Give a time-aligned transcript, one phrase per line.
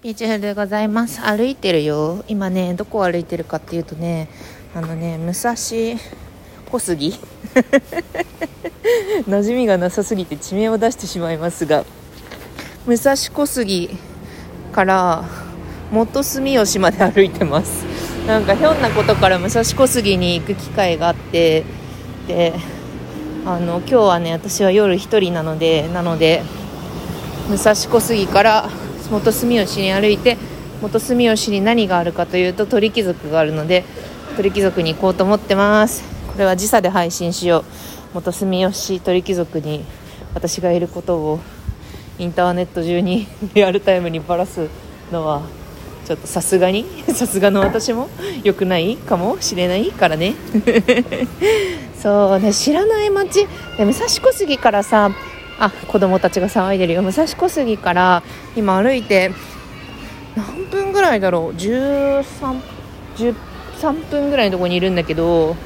[0.00, 1.20] ピーチフでございます。
[1.22, 2.22] 歩いてるよ。
[2.28, 4.28] 今ねどこを歩いてるかっていうとね
[4.72, 5.98] あのね武蔵小
[6.78, 7.10] 杉。
[9.26, 11.84] 馴染みがなさすぎて地名を出してしまいますが
[12.86, 13.90] 武蔵小杉
[14.72, 15.24] から
[15.90, 17.84] 元住吉まで歩いてます。
[18.24, 21.64] なんかひょんなことから武蔵小杉に行く機会があって
[22.28, 22.54] で
[23.44, 26.44] あの今日はね私は夜1人なのでなので
[27.48, 28.70] 武蔵小杉から
[29.10, 30.36] 元住吉に歩いて
[30.82, 33.84] 元住吉に何があるかというと鳥貴族があるので
[34.36, 36.04] 鳥貴族に行こうと思ってます。
[36.32, 37.64] これは時差で配信しよう。
[38.14, 39.84] 元住吉鳥貴族に
[40.34, 41.40] 私がいることを
[42.18, 44.68] インターネット中に リアルタイムにばらす
[45.10, 45.42] のは
[46.06, 46.84] ちょっとさすがに？
[47.12, 48.08] さすがの私も？
[48.44, 50.34] 良くないかもしれないからね。
[52.00, 53.48] そうね知らない街。
[53.76, 55.10] で武蔵小杉からさ
[55.58, 57.02] あ子供たちが騒いでるよ。
[57.02, 58.22] 武蔵小杉から
[58.56, 59.32] 今歩いて
[60.36, 62.60] 何分ぐらいだろう？13
[63.16, 65.56] 13分ぐらいのとこにいるんだけど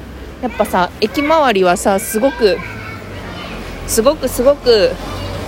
[0.41, 2.57] やっぱさ駅周りはさすごく
[3.87, 4.91] すごくすごく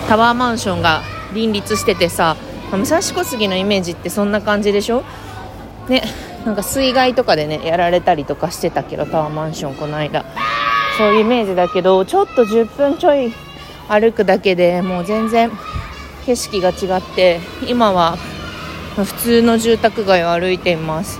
[0.08, 1.02] タワーマンションが
[1.34, 2.38] 林立しててさ
[2.72, 5.04] 武蔵小杉のイメージってそんな感じでしょ？
[5.90, 6.04] ね
[6.46, 10.26] なんか水害とかでねやられたりとかしてたけどタワーマンションこの間。
[10.98, 13.34] そういうイメージだけどちょっと10分ちょい
[13.88, 15.52] 歩くだけでもう全然
[16.26, 18.18] 景色が違って今は
[18.96, 21.20] 普通の住宅街を歩いています。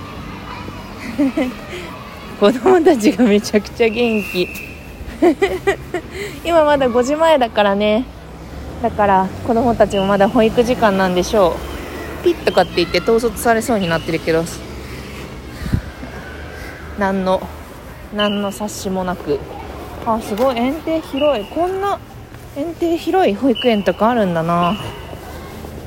[2.40, 4.48] 子供たちがめちゃくちゃ元気。
[6.44, 8.04] 今まだ5時前だからね。
[8.82, 11.56] だから子供たちもまだ保育時間なんでしょ
[12.20, 12.24] う。
[12.24, 14.44] ピッとかって言って統率されそうになってるけど。
[16.98, 17.46] 何の
[18.14, 19.38] 何の察しもなく。
[20.06, 20.56] あすごい。
[20.56, 21.44] 園庭広い。
[21.44, 21.98] こんな
[22.56, 24.76] 園庭広い保育園とかあるんだな。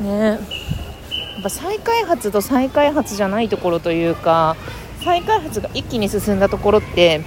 [0.02, 0.20] ね。
[0.20, 4.58] やっぱ再開発と再開発じゃないところというか
[5.04, 7.22] 再開発が一気に進んだところって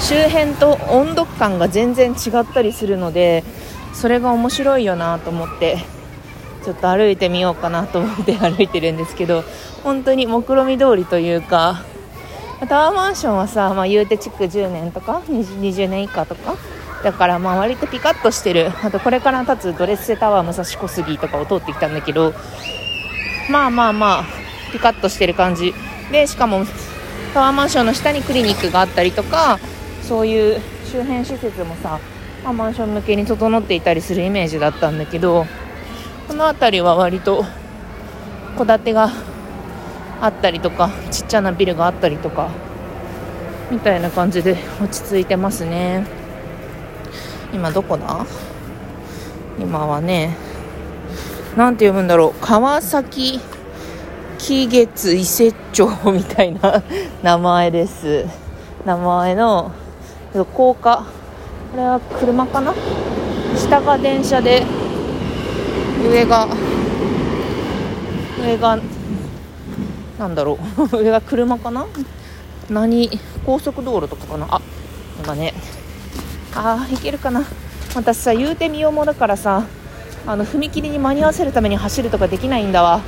[0.00, 3.42] 周辺と温度感が全然違ったりするので
[3.94, 5.78] それが面白いよなと思って
[6.62, 9.44] ちょっと歩いてみようかなと思って歩いてるんですけど
[9.82, 11.82] 本当に目論見通りというか
[12.68, 16.56] タワーマンションはさ、まあ、言うて築10年とか 20, 20年以下とか
[17.04, 18.72] だからまあ割とピカッとしてる。
[18.82, 22.32] あとこれから建つドレッセタワー武蔵小杉とかを通ってきたんだけど
[23.50, 24.24] まあまあまあ
[24.72, 25.74] ピカッとしてる感じ。
[26.10, 26.64] でしかも
[27.34, 29.58] タワーマンションの下にクリニックがあったりとか
[30.02, 31.98] そういう周辺施設もさ、
[32.42, 35.46] まあ、マンション向けに整っていたりするイメージだったんだけど
[36.28, 37.44] この辺りは割と
[38.56, 39.10] 戸建てが
[40.20, 42.50] あったりとかちっちゃなビルがあったりとか
[43.70, 46.23] みたいな感じで落ち着いてますね。
[47.54, 48.26] 今どこだ？
[49.58, 50.36] 今はね
[51.56, 52.40] 何て読むんだろう。
[52.44, 53.38] 川崎
[54.38, 56.82] 木月伊勢町 みたいな
[57.22, 58.26] 名前です。
[58.84, 59.70] 名前の
[60.52, 61.04] 高架。
[61.70, 62.74] これは車かな？
[63.56, 64.64] 下が電車で
[66.10, 66.48] 上が
[68.44, 68.78] 上が
[70.18, 70.58] なんだろ
[70.92, 70.96] う。
[70.98, 71.86] 上が車かな？
[72.68, 73.10] 何？
[73.46, 74.46] 高速道路とかかな？
[74.50, 74.60] あ
[75.24, 75.54] 今ね
[76.56, 77.44] あーいけるかな。
[77.94, 79.64] 私さ言うてみようもだからさ
[80.26, 83.00] あの踏切に間に合わせるために走るとかできないんだわ。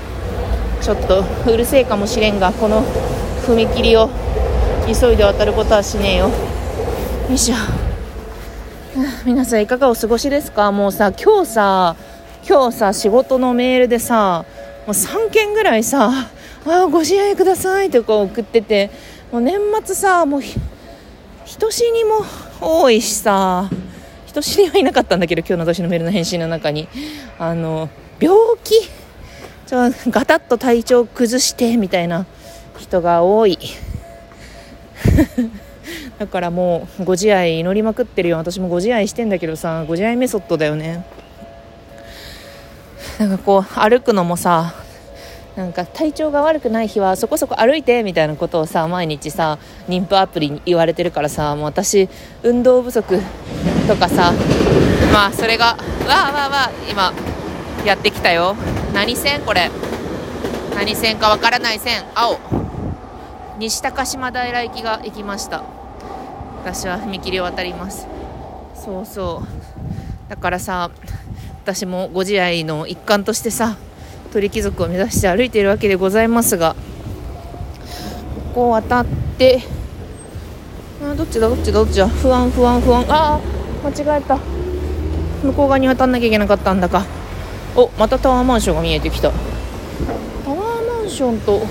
[0.83, 2.83] ちょっとうるせえかもしれんがこの
[3.47, 4.11] 踏切を
[4.87, 6.29] 急いで渡ることはしねえよ。
[6.29, 6.35] よ
[7.35, 7.57] いしょ。
[9.25, 10.71] 皆さんいかがお過ごしですか？
[10.73, 11.97] もうさ今日さ
[12.49, 14.45] 今日さ仕事のメールでさ
[14.87, 16.11] もう3件ぐらいさ
[16.65, 18.91] あご自愛くださいとか送ってて
[19.33, 20.41] もう年末さもう
[21.45, 22.25] 人死にも
[22.61, 23.71] 多いしさ。
[24.27, 26.89] 人死にはいなかったんだけど今日の私のメールの返信の中に。
[27.39, 27.89] あの
[28.21, 28.75] 病気？
[29.67, 32.27] ちょガタッと体調崩してみたいな
[32.79, 33.59] 人が多い。
[36.19, 38.39] だからもうご自愛祈りまくってるよ。
[38.39, 41.05] 私もご自愛してんだけどさご自愛メソッドだよね。
[43.19, 44.75] なんかこう歩くのもさ
[45.57, 49.59] なんか体調が悪くない日はそこそこ歩いてみたいなことをさ毎日さ
[49.89, 52.11] 妊婦アプリに言われてるからさもう私
[52.43, 53.19] 運動不足
[53.89, 54.35] とかさ
[55.13, 55.77] まあそれがわ
[56.09, 57.13] あわあわあ今
[57.87, 58.55] やってきたよ。
[58.93, 59.71] 何線これ？
[60.75, 62.05] 何線かわからない線。
[62.15, 62.39] 青。
[63.59, 65.63] 西高島平行きが行きました。
[66.63, 68.07] 私は踏切を渡ります。
[68.75, 70.31] そうそう。
[70.31, 70.91] だからさ
[71.65, 73.77] 私もご自愛の一環としてさ
[74.37, 76.77] 鳥貴族を目指して歩いているわけでございますが
[78.53, 79.07] ここを渡っ
[79.39, 79.63] て
[81.03, 83.03] あどっちだどっちだどっちだ不安不安不安。
[83.09, 83.41] ああ
[83.89, 84.39] 間違えた。
[85.43, 87.07] 向こう側に渡んなきゃいけなかったんだか。
[87.77, 89.31] おまたタワーマンションが見えてきた。
[90.45, 91.67] タワーマンションと普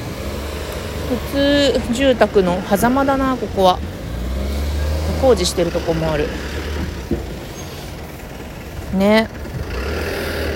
[1.31, 3.77] 通住宅の狭間だなここは。
[5.21, 6.27] 工事してるとこもある。
[8.95, 9.29] ね。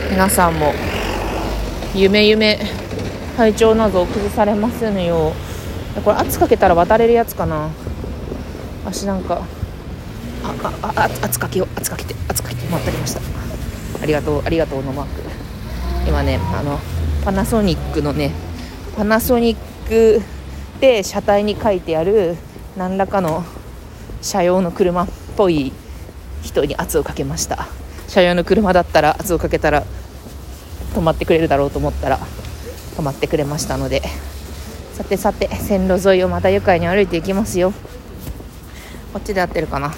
[0.10, 0.74] 皆さんも。
[1.94, 2.60] 夢夢。
[3.38, 5.32] 体調など崩されませんよ
[6.04, 7.70] これ圧かけたら渡れるやつかな。
[8.86, 9.42] 足なんか。
[10.44, 11.80] あああ圧かけよう。
[11.80, 12.16] 圧かけて。
[12.28, 12.68] 圧かけて。
[12.70, 13.22] 渡りました。
[14.02, 14.44] ありがとう。
[14.46, 15.22] ありがとうのマーク。
[16.08, 16.80] 今ねあの
[17.24, 18.32] パナソニックのね
[18.98, 20.22] パナソニック
[20.80, 22.36] で車体に書いてある
[22.78, 23.44] 何らかの
[24.22, 25.08] 車用の車っ
[25.38, 25.72] ぽい
[26.42, 27.68] 人に圧をかけました。
[28.08, 29.84] 車用の車だったら圧をかけたら
[30.94, 32.20] 止まってくれるだろうと思ったら
[32.96, 34.02] 止まってくれましたので。
[34.94, 37.72] さてさて線路沿いをまた愉快に歩いていきますよ。
[39.14, 39.94] こっちで合ってるかな？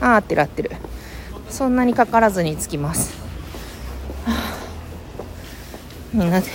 [0.00, 0.70] あ合ってる合ってる。
[1.50, 3.21] そんなにかからずに着きます。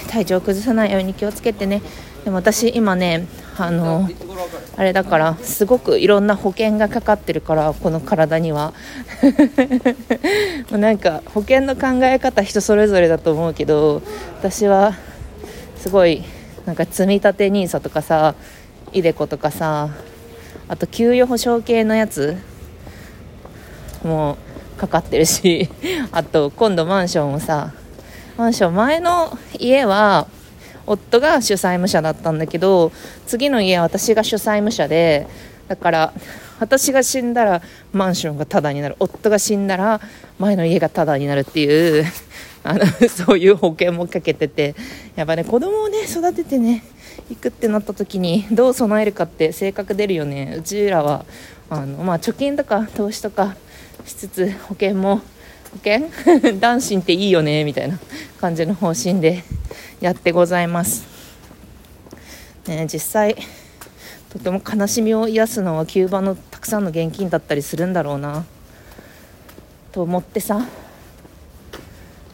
[0.10, 1.82] 体調崩さないように気をつけてね。
[2.24, 3.26] でも私今ね
[3.58, 4.10] あの
[4.76, 8.74] あれだからすごくいろんな保険がかかってるからこの体には。
[10.72, 14.02] も うなんか保険の考え方人それぞれだと思うけど
[14.40, 14.94] 私は
[15.78, 16.24] すごい
[16.66, 18.36] なんか積み立て NISA とかさ
[18.92, 19.90] iDeCo とかさ
[20.68, 22.36] あと給与保証系のやつ
[24.04, 24.38] も
[24.78, 25.70] かかってるし
[26.12, 27.72] あと今度マンションもさ
[28.38, 28.76] マンション。
[28.76, 30.28] 前の家は
[30.86, 32.92] 夫が主債務者だったんだけど
[33.26, 35.28] 次の家は私が主債務者で
[35.68, 36.14] だから
[36.60, 37.62] 私が死んだら
[37.92, 38.96] マンションがタダになる。
[39.00, 40.00] 夫が死んだら
[40.38, 42.06] 前の家がタダになるっていう
[42.64, 44.76] あのそういう保険もかけてて。
[45.16, 46.84] やっぱね子供をね育ててね
[47.30, 50.56] 行くってなった時にどう備えるかって性格出るよね。
[50.60, 51.26] うちらは
[51.72, 53.56] あの、まあ、貯金とか投資とか
[54.06, 55.22] しつつ保険も
[55.78, 56.10] 保険
[56.60, 58.00] 男子っていいよねみたいな
[58.42, 59.44] 感じの方針で
[60.02, 61.06] やってございます、
[62.68, 63.36] ね、実際
[64.30, 68.46] とても悲しみを癒すのはキューバのたくさんの現金だったりするんだろうな。
[69.92, 70.66] と思ってさ。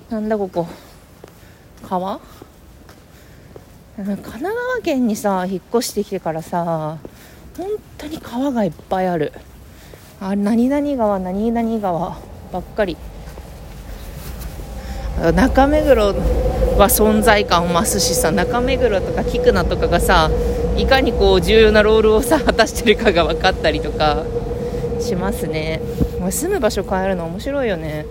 [0.10, 0.68] なんだここ。
[1.88, 2.20] 川？
[3.96, 6.98] 神奈川県にさ引っ越してきてからさ
[7.56, 7.68] 本
[8.00, 9.32] 当に川がいっぱいある。
[10.20, 12.18] あ何々川何々川
[12.52, 12.98] ばっかり。
[15.36, 20.32] 中目黒は存在感を増すしさ中目黒とか菊名とかがさ
[20.76, 24.24] いかにこう重要なロールをさ果たしてるかが分かったりとか
[25.00, 25.82] しますね。
[26.32, 28.06] 住む場所変えるの面白いよね。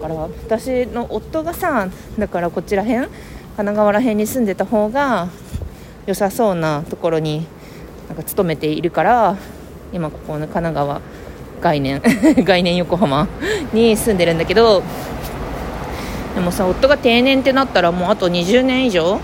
[0.00, 1.88] だから私の夫がさ
[2.18, 3.12] だからこちら辺神
[3.56, 5.28] 奈川ら辺に住んでた方が
[6.06, 7.46] 良さそうなところに
[8.08, 9.36] なんか勤めているから
[9.92, 11.00] 今ここの神奈川
[11.60, 12.00] 概念
[12.44, 13.28] 概念横浜
[13.72, 14.82] に住んでるんだけど
[16.40, 19.20] でもさ夫が定年ってなったらもうあと20年以上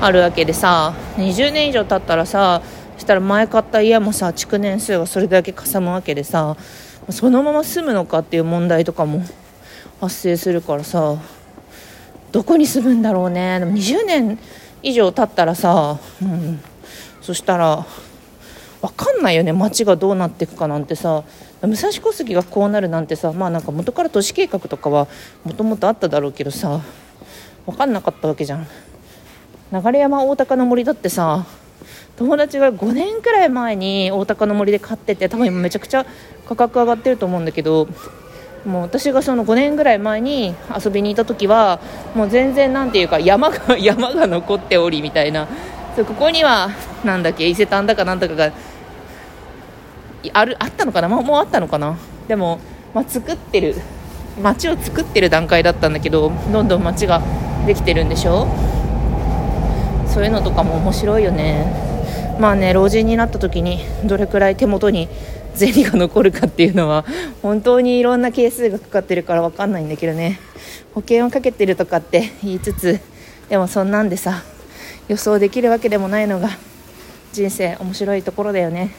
[0.00, 2.60] あるわけでさ20年以上経ったらさ
[2.94, 6.56] そしたら前買った家もさ築年数がそれだけかさむわけでさ
[7.10, 9.22] そのまま住むのかっていう問題とかも
[10.00, 11.16] 発生するからさ
[12.32, 13.60] どこに住むんだろうね。
[13.60, 14.36] でも20年
[14.82, 16.60] 以上経ったらさ、うん、
[17.20, 17.86] そしたら
[18.82, 19.52] 分かんないよね。
[19.52, 21.22] 街がどうなっていくかなんてさ
[21.66, 25.06] 武蔵小杉がこうなるなんてさまあなんか元から都市計画とかは
[25.44, 26.80] もともとあっただろうけどさ
[27.66, 28.66] 分かんなかったわけじゃん。
[29.72, 31.46] 流山大高の森だってさ
[32.16, 36.06] 友達が5年くらい前に大高の森で買ってて多分今めちゃくちゃ
[36.46, 37.88] 価格上がってると思うんだけど
[38.64, 41.80] もう私がその5年ぐらい前に遊びにいた時は
[42.14, 45.48] もう全然なんていうか山が山が残っておりみたいな。
[45.96, 46.70] ここには
[47.04, 48.52] なんだっけ伊勢丹だかなんだかが
[50.32, 51.96] あるあったのかな、もうもうあったのかな？
[52.28, 52.58] でも、
[52.94, 53.74] まあ、作ってる
[54.42, 57.22] 街を作ってる段階だったんだけどどんどん街が
[57.66, 58.46] できてるんでしょ？
[60.08, 61.66] そういうのとかも面白いよね。
[62.40, 65.08] まあね老人になった時にどれくらい手元に
[65.54, 67.04] 銭が残るかっていうのは
[67.42, 70.40] 本当にいろんな係数がかかってるから分かんないんだけどね。
[70.94, 73.00] 保険をかけてるとかって言いつつ
[73.48, 74.42] でもそんなんでさ
[75.08, 76.50] 予想できるわけでもないのが
[77.32, 78.90] 人生面白いところだよね。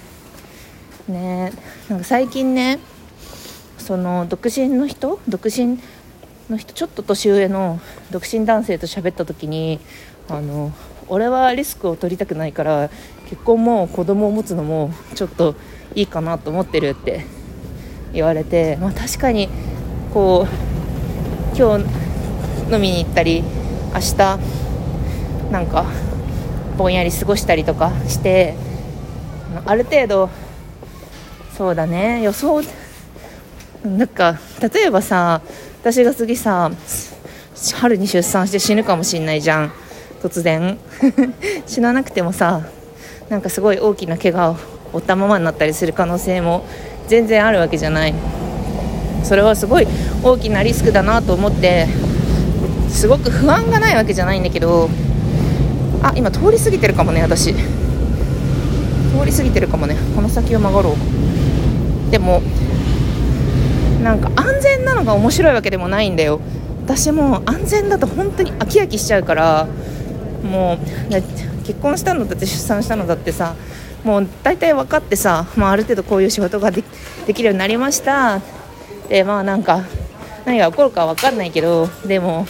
[1.07, 1.51] ね
[1.89, 2.79] なんか最近ね
[3.77, 5.79] その独身の人独身
[6.49, 7.79] の人ちょっと年上の
[8.11, 9.79] 独身男性と喋った時に
[10.27, 10.71] あの
[11.07, 12.89] 俺はリスクを取りたくないから
[13.29, 15.55] 結婚も子供を持つのもちょっと
[15.93, 17.25] いいかなと思ってるって
[18.13, 19.49] 言われて、まあ、確かに
[20.13, 21.85] こう今日
[22.73, 23.43] 飲みに行ったり
[23.93, 24.39] 明日
[25.51, 25.85] なんか
[26.77, 28.55] ぼんやり過ごしたりとかして
[29.65, 30.29] ある程度
[31.57, 32.21] そうだね。
[32.21, 32.61] 予想
[33.83, 35.41] なんか例えばさ
[35.81, 36.71] 私が次さ
[37.75, 39.71] 春に出産して死ぬかもしんないじゃん。
[40.21, 40.77] 突然。
[41.65, 42.61] 死ななくてもさ
[43.29, 44.57] なんかすごい大きな怪我を
[44.93, 46.65] 負ったままになったりする可能性も
[47.07, 48.13] 全然あるわけじゃない。
[49.23, 49.87] それはすごい
[50.23, 51.87] 大きなリスクだなと思って
[52.89, 54.87] すごく不安がないわけじゃないんだけど
[56.03, 57.53] あ今通り過ぎてるかもね私。
[57.53, 57.61] 通
[59.25, 59.95] り過ぎてるかもね。
[60.15, 61.14] この先を曲がろう。
[62.15, 62.41] でも
[64.01, 66.39] なんか安全なのが面白いわけでもないんだよ。
[66.85, 69.67] 私も安全だと本当に飽き飽きしちゃうから
[70.41, 73.55] もう結婚したのだって出産したのだってさ
[74.05, 76.83] もう大体分かってさ、まあ、ある程度こういう仕事がで
[77.33, 78.39] きるようになりました。
[79.09, 79.83] でまあなんか
[80.45, 82.47] 何が起こるか分かんないけどでも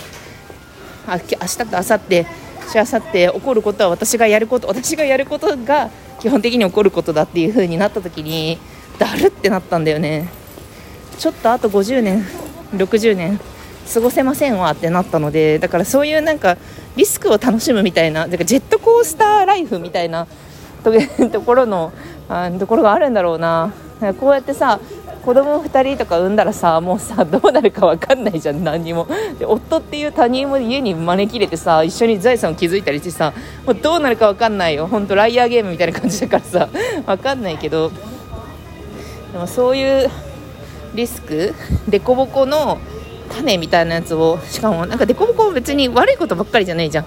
[1.07, 2.25] あ明日と明後日
[2.71, 8.59] しあさって起こることは私がやること私がやることが基本的に起こることだっていう風になった時に
[8.97, 10.29] だるってなったんだよね。
[11.17, 12.25] ちょっとあと50年
[12.75, 13.39] 60年
[13.93, 16.57] 過ごせませんわってなったのでだからそういうなんか
[16.95, 20.27] リスクを楽しむみたいなだからジェットコースターライフみたいな
[20.83, 21.91] ところの
[22.29, 23.73] あところがあるんだろうな。
[24.19, 24.79] こうやってさ
[25.25, 29.07] 子供2人とか産んだらさもうさどうなるか分かんないじゃん何にも。
[29.39, 33.33] で夫っていう他人も家に招き入れてさ一緒に財産を築いたりしてさ
[33.65, 34.87] もうどうなるか分かんないよ。
[34.87, 36.69] 本当ライアーゲームみたいな感じだからさ
[37.05, 37.91] 分かんないけど。
[39.35, 40.09] でもそういう
[40.93, 41.53] リスク
[41.91, 42.77] 凸凹の
[43.29, 47.05] 種みたいなやつをしかもなんか凸凹も別に悪いことばっかりじゃないじゃん。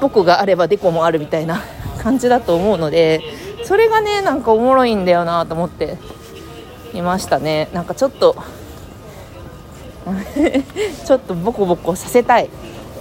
[0.00, 1.60] 僕があればデコもあるみたいな
[2.00, 3.20] 感じだと思うので
[3.64, 5.98] それがねなんかおもろいんだよなと思って
[6.92, 7.68] いましたね。
[7.72, 8.36] なんかちょっと
[11.04, 12.48] ちょっとボコボコさせたい。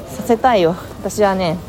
[0.10, 0.76] させたいよ。
[1.04, 1.60] 私はね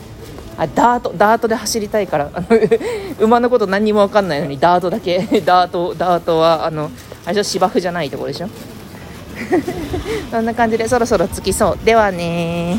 [0.56, 2.30] あダートダートで走りたいから。
[2.32, 2.46] あの
[3.20, 5.18] 馬のこと何にも分かんないのにダートだけ。
[5.44, 6.90] ダートダートはあの
[7.24, 7.50] あれでしょ？
[7.50, 8.48] 芝生じゃないところでしょ？
[10.30, 11.84] そんな感じでそろそろ着きそう。
[11.84, 12.78] ではね